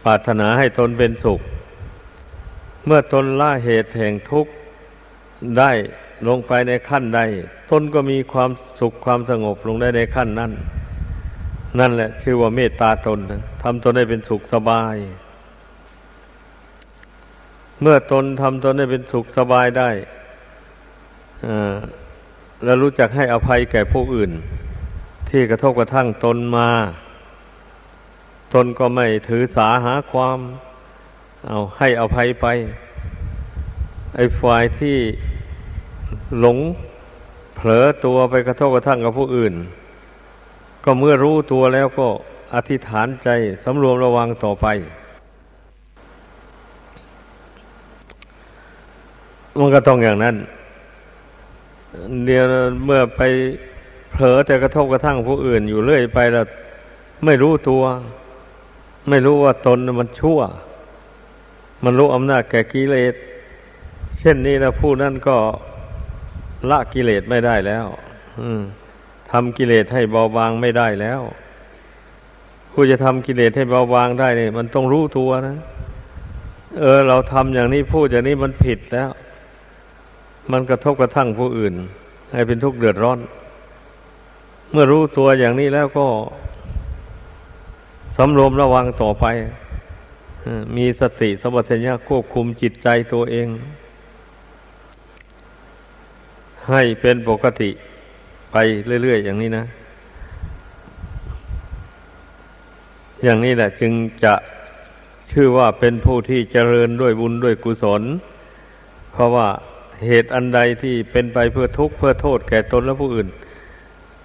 [0.04, 1.40] ปรารถนาให้ตนเป็นสุข
[2.86, 4.52] เมื่อตนละเหตุแห่งทุกข์
[5.58, 5.72] ได้
[6.28, 7.20] ลงไปในขั้นใด
[7.70, 10.52] ตนก็มีความสุขความสงบลงได้ในขั้นนั้น
[11.78, 13.18] นั่นแหละ ชื่อว่าเมตตาตน
[13.62, 14.96] ทำตนให้เป็นสุขสบาย
[17.82, 19.90] เมื่อตนทำตนให้เป็นสุขสบายได้
[22.64, 24.30] แล้วรู้จักให้อภัยแก่ผู้อื่น
[25.30, 26.70] ที่กระทบกระทั่งตนมา
[28.54, 30.38] ตนก็ไม่ถือสาหาความ
[31.48, 32.46] เอาให้อภัยไป
[34.16, 34.96] ไอ้ฝ่ายที่
[36.40, 36.58] หลง
[37.56, 39.54] เผลอตัวไปกระทบกระทั่งกับผู้อื่น
[40.84, 42.08] ก็เมื่อรู้ตัวแล้วก็
[42.54, 43.28] อธิษฐานใจ
[43.64, 44.66] สำรวมระวังต่อไป
[49.58, 50.36] มันก็ต้องอย่างนั้น
[52.26, 52.44] เดี๋ยว
[52.84, 53.22] เมื่อไป
[54.12, 56.46] เผลอแต่กระทบกระทั่งผู้อื่นอยู่เรื่อยไปแล้ว
[57.24, 57.82] ไม่รู้ตัว
[59.08, 60.40] ไม่รู้ว่าตนมันชั่ว
[61.84, 63.14] มันรู้อำนาจแก่กิเลส
[64.18, 65.36] เช่นนี้แล้วผู้นั้นก็
[66.70, 67.86] ละกิเลสไม่ได้แล้ว
[69.30, 71.20] ทำกิเลสให้เบาบางไม่ได้แล้ว
[72.72, 75.56] ผู้จะทำกิเลสให้เบาบางได้เนี่ยมันต้องรู้ตัวนะ
[76.80, 79.10] เออ เราทำอย่างนี้พูดอย่างนี้มันผิดแล้ว
[80.52, 81.74] มันกระทบกระทั่งผู้อื่น
[82.32, 83.18] ให้เป็นทุกข์เดือดร้อน
[84.70, 86.06] เมื่อรู้ตัวอย่างนี้แล้วก็
[88.16, 89.24] สำรวมระวังต่อไป
[90.76, 93.48] มีสติสัมัชัญญาควบคุมจิตใจตัวเอง
[96.68, 97.70] ให้เป็นปกติ
[98.52, 98.56] ไป
[99.02, 99.64] เรื่อย ๆ อย่างนี้นะ
[103.24, 103.92] อย่างนี้แหละจึง
[104.24, 104.34] จะ
[105.32, 108.02] ชื่อว่าเป็นผู้ที่เจริญด้วยบุญด้วยกุศล
[109.12, 109.48] เพราะว่า
[110.06, 113.28] เหตุอันใดที่เป็นไปเพื่อทุกข์เพื่อโทษแก่ตนและผู้อื่น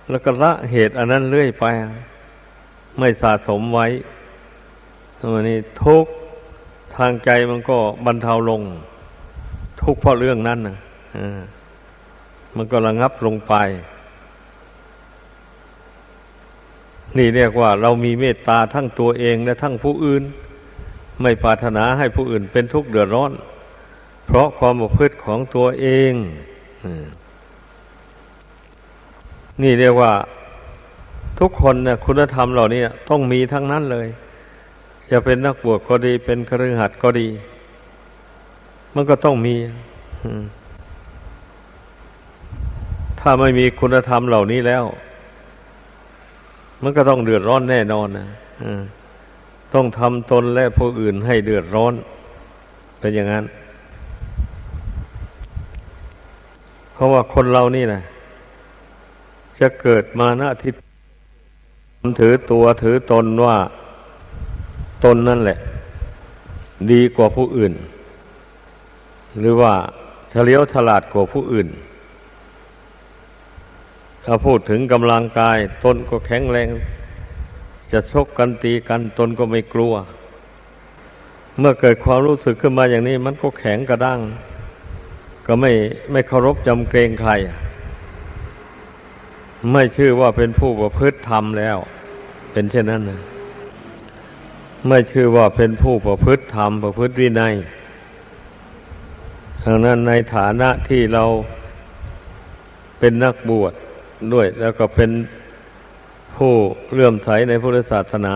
[0.10, 1.66] แล้วก็ละเหตุอันนั้นเรื่อยไป
[3.00, 3.88] ไม่สะสมไว้
[5.30, 6.06] วันนี้ทุก
[6.96, 8.62] ทางใจมันก็บรรเทาลง
[9.82, 10.78] ทุกเพราะเรื่องนั้นนะ
[12.56, 13.54] มันก็ระงับลงไป
[17.18, 20.24] นี่เรียกว่า เรามีเมตตาทั้งตัวเองและทั้งผู้อื่น
[21.22, 23.32] ไม่ปรารถนาให้ผู้อื่นเป็นทุกข์เดือดร้อน
[24.26, 26.14] เพราะความประพฤติของตัวเอง
[29.62, 30.12] นี่เรียกว่า
[31.40, 34.08] ทุกคนนี่ยคุณธรรมเหล่านี้ต้องมีทั้งนั้นเลย
[35.12, 37.28] จะเป็นนักบวชก็ดี เป็นครือขัดก็ดี
[38.96, 39.56] มันก็ต้องมี
[43.20, 44.84] ถ้าไม่มีคุณธรรมเหล่านี้แล้ว
[46.82, 48.28] มันก็ต้องเดือดร้อนแน่นอนนะ
[49.74, 51.94] ต้องทำตนและผู้อื่นให้เดือดร้อน
[53.00, 53.46] เป็นอย่างนั้น
[56.94, 58.02] เพราะว่าคนเรานี่นะ
[59.60, 60.72] จะเกิดมาหน้าที่
[62.22, 63.58] ถือตัวถือตนว่า
[65.04, 65.58] ตนนั่นแหละ
[66.92, 67.74] ดีกว่าผู้อื่น
[69.40, 69.74] หรือว่า
[70.30, 71.68] เฉลียวฉลาดกว่าผู้อื่น
[74.26, 76.68] ถ้าพูดถึงกำลังกาย ตนก็แข็งแรง
[77.92, 79.94] จะชกกันตีกันตนก็ไม่กลัว
[81.60, 84.20] เมื่อเกิดความรู้สึกขึ้นมาอย่างนี้ มันก็แข็งกระด้าง
[85.46, 85.72] ก็ไม่
[86.12, 87.32] ไม่เคารพจำเกรงใคร
[89.72, 91.78] ไม่ชื่อว่าเป็นผู้ประพฤติธรรมแล้ว
[92.52, 93.20] เป็นเช่นนั้นนะ
[94.88, 97.54] ไม่ชื่อว่าเป็นผู้ประพฤติธรรมประพฤติวินัย
[99.66, 101.24] ดังนั้นในฐานะที่เรา
[103.00, 103.74] เป็นนักบวชด
[104.34, 105.12] ด้วย แล้วก็เป็น
[106.36, 106.54] ผู้
[106.94, 108.36] เลื่อมใสในพุทธศาสนา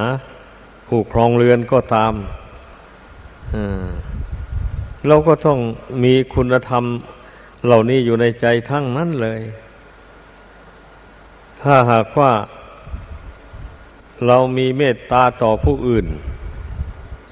[0.88, 2.14] ผู้ครองเรือนก็ตาม
[5.08, 5.60] เราก็ต้อง
[6.04, 6.84] มีคุณธรรม
[7.66, 9.42] เหล่านี้อยู่ในใจทั้งนั้นเลย
[11.62, 12.32] ถ้าหากว่า
[14.28, 16.06] เรามีเมตตาต่อผู้อื่น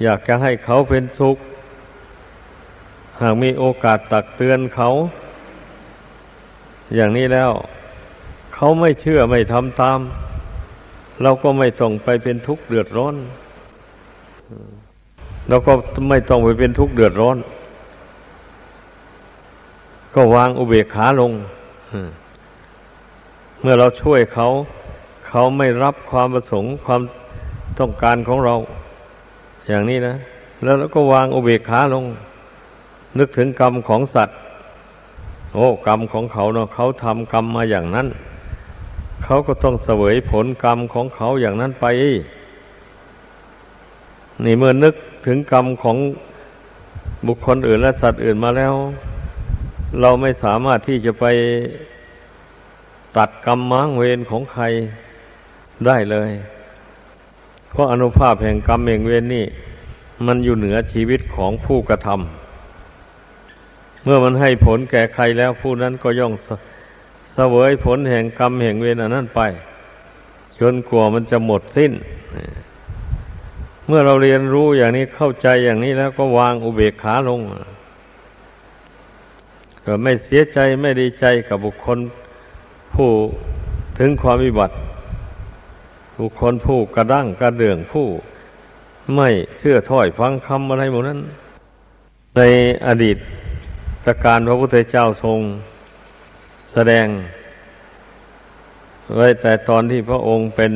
[0.03, 1.37] อยากจะให้เขาเป็นสุข
[3.21, 4.89] หากมีโอกาสตักเตือนเขา
[6.95, 7.51] อย่างนี้แล้ว
[8.53, 9.99] เขาไม่เชื่อไม่ทำตาม
[11.21, 13.15] เราก็ไม่ต้องไปเป็นทุกข์เดือดร้อน
[15.49, 15.73] เราก็
[16.09, 17.37] ไม่ต้องไปเป็นทุกข์เดือดร้อน
[20.15, 21.31] ก็วางอุเบกขาลง
[23.61, 24.47] เมื่อเราช่วยเขา
[25.27, 27.01] เขาไม่รับความประสงค์ความ
[27.79, 28.55] ต้องการของเรา
[29.67, 30.15] อย่างนี้นะ
[30.63, 32.05] แล้วเราก็วางอุเบกขาลง
[33.17, 34.37] นึกถึงกรรมของสัตว์
[35.53, 38.07] โอ้กรรมของเขาเนาะเขาทำกรรมมาอย่างนั้น
[39.23, 41.85] เขาก็ต้องเสวยผลกรรมของเขาอย่างนั้นไป
[44.43, 44.95] นี่เมื่อนึก
[45.25, 45.97] ถึงกรรมของ
[47.27, 48.73] บุคคลอื่นและสัตว์อื่นมาแล้ว
[50.01, 51.25] เราไม่สามารถที่จะไป
[53.17, 54.63] ตัดกรรมม้างเวรของใคร
[55.85, 56.31] ได้เลย
[57.73, 59.45] เพราะอนุภาพแห่งกรรมแห่งเวรนี่
[60.25, 66.33] มันอยู่เหนือชีวิตของผู้กระทำเมื่อมันให้ผลแก่ใครแล้วผู้นั้นก็ย่อม
[67.33, 69.41] เสวยผลแห่งกรรมแห่งเวรอันนั้นไป
[70.59, 71.91] จนกลัวมันจะหมดสิ้น
[73.87, 77.39] เมื่อเราเรียนรู้อย่างนี้เข้าใจอย่างนี้แล้วก็วางอุเบกขาลง
[79.85, 81.99] ก็ไม่เสียใจไม่ดีใจกับบุคคล
[82.93, 83.09] ผู้
[83.99, 84.73] ถึงความวิบัติ
[86.19, 88.07] บุคคลผู้กระด้างกระเดื่องผู้
[89.15, 91.19] ไม่เชื่อถ้อยฟังคำอะไรหมดนั้น
[92.35, 92.41] ใน
[92.87, 93.17] อดีต
[94.05, 95.39] ตการพระพุทธเจ้าทรง
[96.73, 97.07] แสดง
[99.15, 100.73] ไว้แต่ตอนที่พระองค์เป็น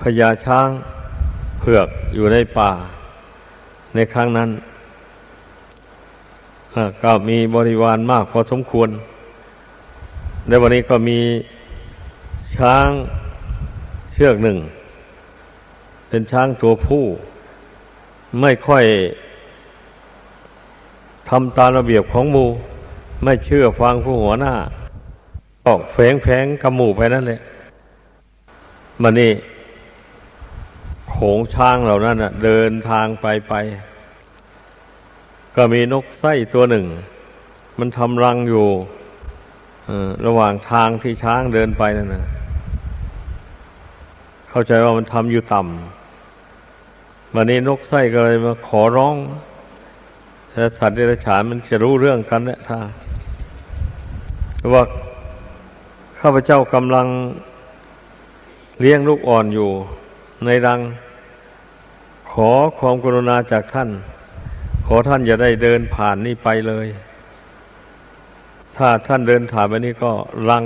[0.00, 0.68] พญาช้าง
[1.60, 2.70] เผือกอยู่ในป่า
[3.94, 4.50] ในครั้งนั้น
[7.02, 8.88] ก็มีบริวารมากพอสมควร
[10.48, 11.18] ในวันนี้ก็มี
[12.56, 12.88] ช้าง
[14.22, 14.58] ชือกหนึ่ง
[16.08, 17.04] เป็นช้างตัวผู้
[18.40, 18.84] ไม่ค่อย
[21.28, 22.44] ทำตามระเบียบของหมู
[23.24, 24.54] ไม่เชื่อฟังผู้หัวหน้า
[25.66, 27.40] ออกแฝงแฝงกำหมูไปนั่นเลย
[29.02, 29.32] มันนี่
[31.10, 33.54] โขงช้างเหล่านั้นเดินทางไปไป
[35.56, 36.86] ก็มีนกไส้ตัวหนึ่ง
[37.78, 38.66] มันทำรังอยู่
[40.26, 42.26] ระหว่างทางที่ช้างเดินไปนั่นนะ
[44.50, 49.16] เข้าใจว่ามันทำอยู่ต่ำวันนี้นกไส้ก็เลยมาขอร้อง
[50.50, 52.80] แต่สัตว์เดรัจฉานมันจะรู้เรื่องกันเนี่ยท่า
[54.74, 54.84] ว่า
[56.20, 57.06] ข้าพเจ้ากำลัง
[58.80, 59.70] เลี้ยงลูกอ่อนอยู่
[60.44, 60.80] ในรัง
[62.32, 63.90] ขอความกรุณาจากท่าน
[64.86, 66.86] ขอท่านอย่าได้เดินผ่านนี่ไปเลย
[68.76, 70.12] ถ้าท่านเดินถ่ายไปนี้ก็
[70.50, 70.64] รัง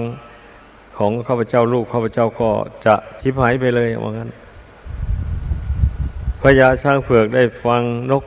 [0.98, 2.50] ของข้าพเจ้าลูกข้าพเจ้าก็
[2.86, 4.30] จะชิบหายไปเลยว่างั้น
[6.40, 8.24] พญาช้างเผือกได้ฟังนก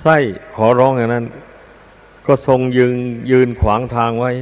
[0.00, 0.16] ไส้
[0.54, 1.26] ขอร้องอย่างนั้น
[2.26, 2.96] ก็ทรงยืน
[3.30, 4.32] ยืนขวางทางไว้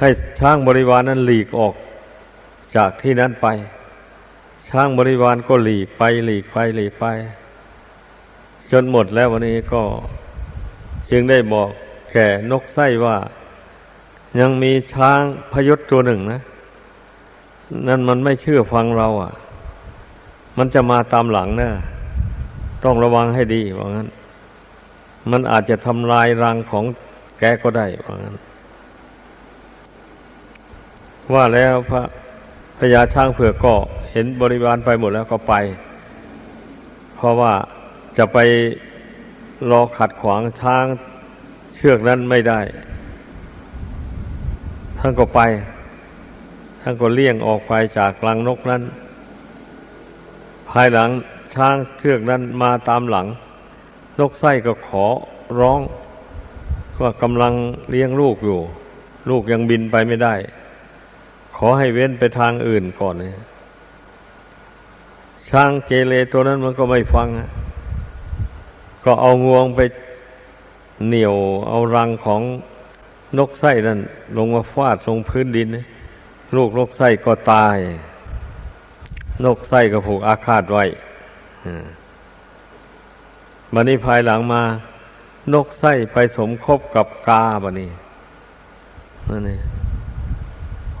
[0.00, 0.08] ให้
[0.40, 1.74] ช้างบริวารนนั้นหลีกออก
[2.76, 3.46] จากที่นั้นไป
[4.68, 7.06] ช้างบริวารก็หลีกไป หลีกไปหลีกไป
[8.70, 9.82] จนหมดแล้ววันนี้ก็
[11.10, 11.70] จึงได้บอก
[12.12, 13.16] แก่นกไส้ว่า
[14.40, 15.20] ยังมีช้าง
[15.52, 16.40] พยศตัวหนึ่งนะ
[17.88, 19.32] นั่นมันไม่เชื่อฟังเราอะ
[20.58, 21.70] มันจะมาตามหลังนะ
[22.84, 24.08] ต้องระวังให้ดีว่างั้น
[25.30, 26.84] มันอาจจะทำลายรังของ
[27.38, 28.36] แกก็ได้ว่างั้น
[31.32, 32.02] ว่าแล้วพระ
[32.78, 33.74] พญาช้างเผือกก็
[34.12, 35.54] เห็นบริวารไปหมดแล้วก็ไป
[37.16, 37.52] เพราะว่า
[38.18, 38.38] จะไป
[39.70, 40.86] รอขัดขวางช้าง
[41.80, 42.60] เชือกนั้นไม่ได้
[44.98, 45.40] ท่านก็ไป
[46.80, 48.82] ท่านก็เลี่ยงออกไปจากกลางนกนั้น
[50.70, 51.10] ภายหลัง
[51.54, 53.26] ช้างเชือกนั้นมาตามหลัง
[54.20, 55.04] นกไส้ก็ขอ
[55.60, 55.80] ร้อง
[57.00, 57.52] ว่ากำลัง
[57.90, 58.58] เลี้ยงลูกอยู่
[59.30, 60.34] ลูกยังบินไปไม่ได้
[61.56, 63.38] ขอให้เว้นไปทางอื่นก่อนเนี่ย
[65.50, 67.28] ช้างเกเรตัวนั้นมันก็ไม่ฟัง
[69.04, 69.80] ก็เอางวงไป
[71.06, 71.34] เหนี่ยว
[71.68, 72.42] เอารังของ
[73.38, 74.00] นกไส้นั่น
[74.36, 75.68] ลงมาฟาดลงพื้นดิน
[76.56, 77.76] ลูกนกไส้ก็ตาย
[79.44, 80.84] นกไส้ก็ผูกอาคาตไว้
[83.74, 84.62] บันนี้ภายหลังมา
[85.54, 87.90] นกไส้ไปสมคบกับกาบันนี้
[89.28, 89.58] นั่นนี่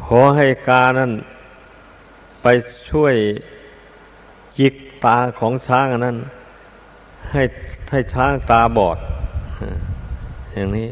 [0.04, 1.12] ขอให้กานั่น
[2.42, 2.46] ไป
[2.90, 3.14] ช่วย
[4.58, 4.74] จิก
[5.04, 6.16] ตาของช้างนนั้น
[7.32, 7.42] ให้
[7.90, 8.98] ให้ช้างตาบอด
[10.58, 10.90] อย่างนี้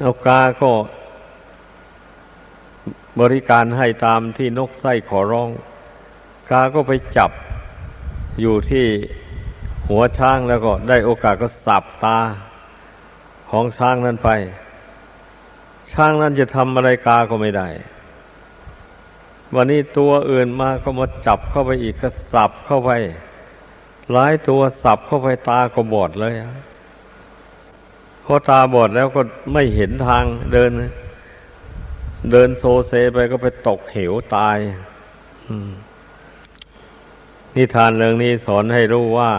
[0.00, 0.72] เอากาก็
[3.20, 5.50] บริการให้ตามที่นกไส้ขอร้อง
[6.50, 7.30] กาก็ไปจับ
[8.40, 8.86] อยู่ที่
[9.88, 12.18] หัวช้างแล้วก็ได้โอกาสก็สับตา
[13.50, 14.30] ของช้างนั้นไป
[15.92, 17.68] ช้างนั้นจะทำอะไรกาก็ไม่ได้
[19.54, 22.90] วันนี้ตัวอื่นมาก็มาจับเข้าไปอีกก็สับเข้าไป
[24.12, 26.34] หลายตัวสับเข้าไปตาก็บอดเลย
[28.24, 29.20] พอตาบอดแล้วก็
[29.52, 30.70] ไม่เห็นทางเดิน
[32.32, 34.58] เดินโซเซไปก็ไปตกเหวตาย
[37.56, 39.32] นิทานเรื่องนี้สอนให้รู้ว่า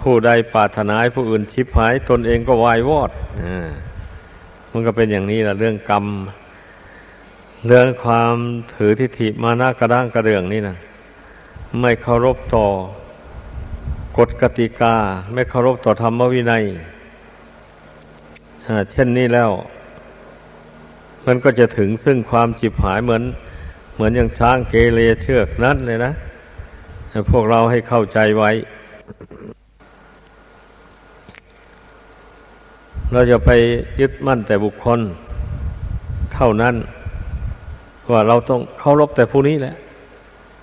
[0.00, 3.10] ผู้ใดปรารถนาให้ผู้อื่นชิบหาย ตนเองก็วายวอด
[4.72, 6.04] มันก็เป็นอย่างนี้แหละเรื่องกรรม
[7.66, 8.34] เรื่องความ
[8.74, 10.76] ถือทิฏฐิมานะกระด้างกระเดื่องนี่นะ
[11.80, 12.66] ไม่เคารพต่อ
[14.18, 14.94] กฎกติกา
[15.32, 16.64] ไม่เคารพต่อธรรมวินัย
[18.92, 19.50] เช่นนี้แล้ว
[21.26, 23.22] มันก็จะถึงซึ่งความจิบหายเหมือน
[23.94, 26.12] เหมือนอย่างช้างเกเรเชือกนั้นเลยนะ
[27.30, 28.50] พวกเราให้เข้าใจไว้
[33.12, 33.50] เราจะไป
[34.00, 35.00] ยึดมั่นแต่บุคคล
[36.34, 36.74] เท่านั้น
[38.10, 39.74] ว่าเราต้องเคารพแต่ผู้นี้แหละ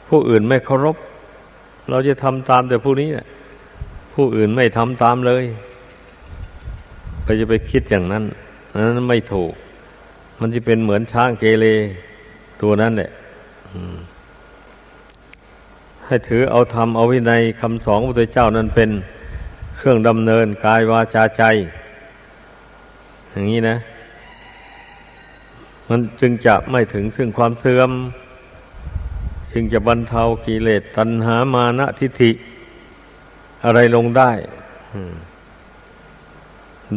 [0.10, 0.96] ผู้อื่นไม่เคารพ
[1.90, 3.26] เราจะทำตามแต่ผู้นี้แหละ
[4.14, 5.44] ผู้อื่นไม่ทำตามเลย
[7.24, 8.24] ไปจะไปคิดอย่างนั้น
[8.86, 9.54] นั้นไม่ถูก
[10.40, 11.66] มันจะเป็นเหมือนช้างเกเร
[12.62, 13.12] ตัวนั้นแหละ
[16.06, 18.90] ให้ถือเอาธรรมเอาวินัยคำสอนพระเจ้านั้นเป็น
[19.78, 21.44] เครื่องดำเนินกายวาจาใจ
[23.32, 23.78] อย่างนี้นะ
[25.90, 27.92] มันจึงจะไม่ถึงซึ่งความเสื่อม
[29.52, 32.32] จึงจะบรรเทากิเลสตัณหามานะทิฏฐิ
[33.66, 34.32] อะไรลงได้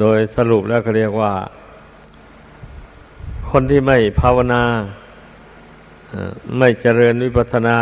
[0.01, 1.33] โดยสรุปแล้วก็เรียกว่า
[3.51, 4.63] คนที่ไม่ภาวนา
[6.59, 7.79] ไม่เจริญวิปัสนา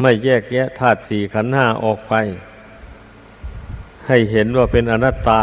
[0.00, 2.14] ไม่แยกแยะธาตุสี่ขันธ์ห้าออกไป
[4.06, 5.42] ให้เห็นว่าเป็นอนัตตา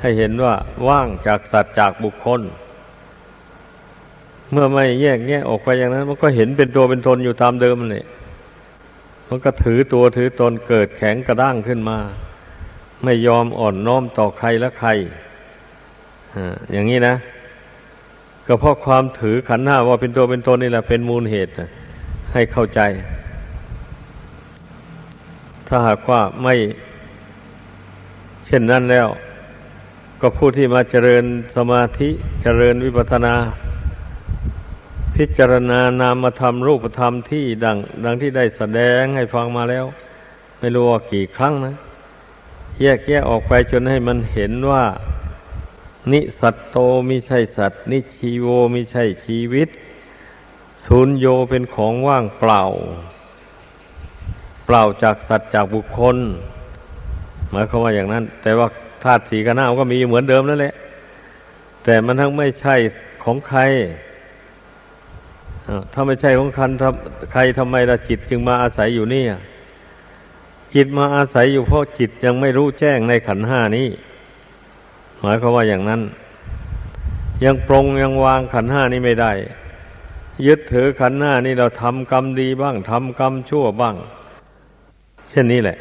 [0.00, 0.54] ให้เห็นว่า
[0.88, 2.40] ว่างจากสัตว์จากบุคคล
[4.50, 8.04] เมื่อไม่แยกแยะออกไปอย่างนั้น มันก็เห็นเป็นตัวเป็นตนอยู่ตามเดิมเลย
[9.28, 11.98] มันก็ถือตัวถือตนเกิดแข็งกระด้างขึ้นมา
[13.04, 14.90] ไม่ยอมอ่อนน้อมต่อใครและใคร
[16.72, 17.14] อย่างนี้นะ
[18.46, 21.52] ก็เพราะความถือขันห้าว่าเป็นตัวเป็นตนนี่แหละเป็นมูลเหตุ
[22.32, 22.80] ให้เข้าใจ
[25.68, 26.54] ถ้าหากว่าไม่
[28.46, 29.08] เช่นนั้นแล้ว
[30.20, 31.24] ก็ผู้ที่มาเจริญ
[31.56, 32.10] สมาธิ
[32.42, 33.34] เจริญวิปัสนา
[35.16, 39.84] พิจารณานามธรรมรูปธรรมที่ดัง ดังที่ได้แสดงให้ฟังมาแล้ว
[40.60, 41.76] ไม่รู้ว่ากี่ครั้งนะ
[42.80, 44.84] แยกแยะออกไปจนให้มันเห็นว่า
[46.12, 46.76] นิสัตโต
[47.08, 49.68] มิใช่สัตว์ นิชีโวมิใช่ชีวิต
[50.86, 52.62] สุญโยเป็นของว่างเปล่า
[54.66, 56.16] เปล่าจากสัตว์จากบุคคล
[57.50, 58.66] หมายความว่าอย่างนั้น แต่ว่า
[59.02, 60.74] ธาตุสีกันหน้าก็มีเหมือนเดิมนั่นแหละ
[61.84, 62.74] แต่มันทั้งไม่ใช่
[63.24, 63.60] ของใคร
[65.92, 66.70] ถ้าไม่ใช่ของคัน
[67.32, 69.24] ใครทำไมละจิตจึงมาอาศัยอยู่นี่
[70.74, 73.88] จิตมาอาศัยอยู่เพราะจิตยังไม่รู้แจ้งในขันห้านี้
[75.20, 76.02] หมายความว่าอย่างนั้น
[77.44, 79.32] ยังปรงยังวางขันห้านี้ไม่ได้
[80.46, 83.96] ยึดถือขันห้านี่เราทำกรรมดีบ้างทำกรรมชั่วบ้าง
[85.30, 85.78] เช่นนี้แหละ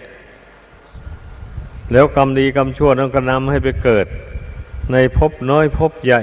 [1.91, 4.07] แล้วกรรมดีกรรมชั่วนั้นก็นำให้ไปเกิด
[4.91, 6.21] ในภพน้อยภพใหญ่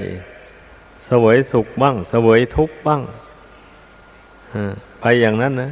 [1.07, 3.03] เสวยสุขบ้างเสวยทุกข์บ้าง
[5.01, 5.71] ไปอย่างนั้นนะ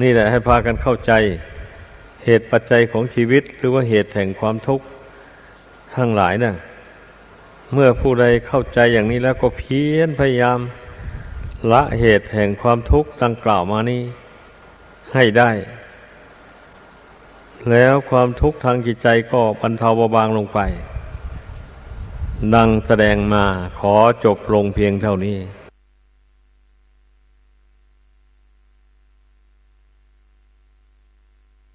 [0.00, 1.12] นี่แหละให้พากันเข้าใจ
[2.24, 4.84] เหตุปัจจัยของชีวิต หรือว่าเหตุแห่งความทุกข์
[5.96, 6.54] ทั้งหลายนะ่ะ
[7.72, 10.60] เมื่อผู้ใดเข้าใจอย่างนี้แล้วก็เพียรพยายาม
[11.72, 14.02] ละเหตุแห่งความทุกข์ดังกล่าวมานี้
[15.14, 15.50] ให้ได้
[17.70, 20.60] แล้วความทุกข์ทางจิตใจก็บรรเทาเบาบางลงไป
[22.54, 23.44] ดังแสดงมา
[23.78, 25.38] ขอจบลงเพียงเท่านี้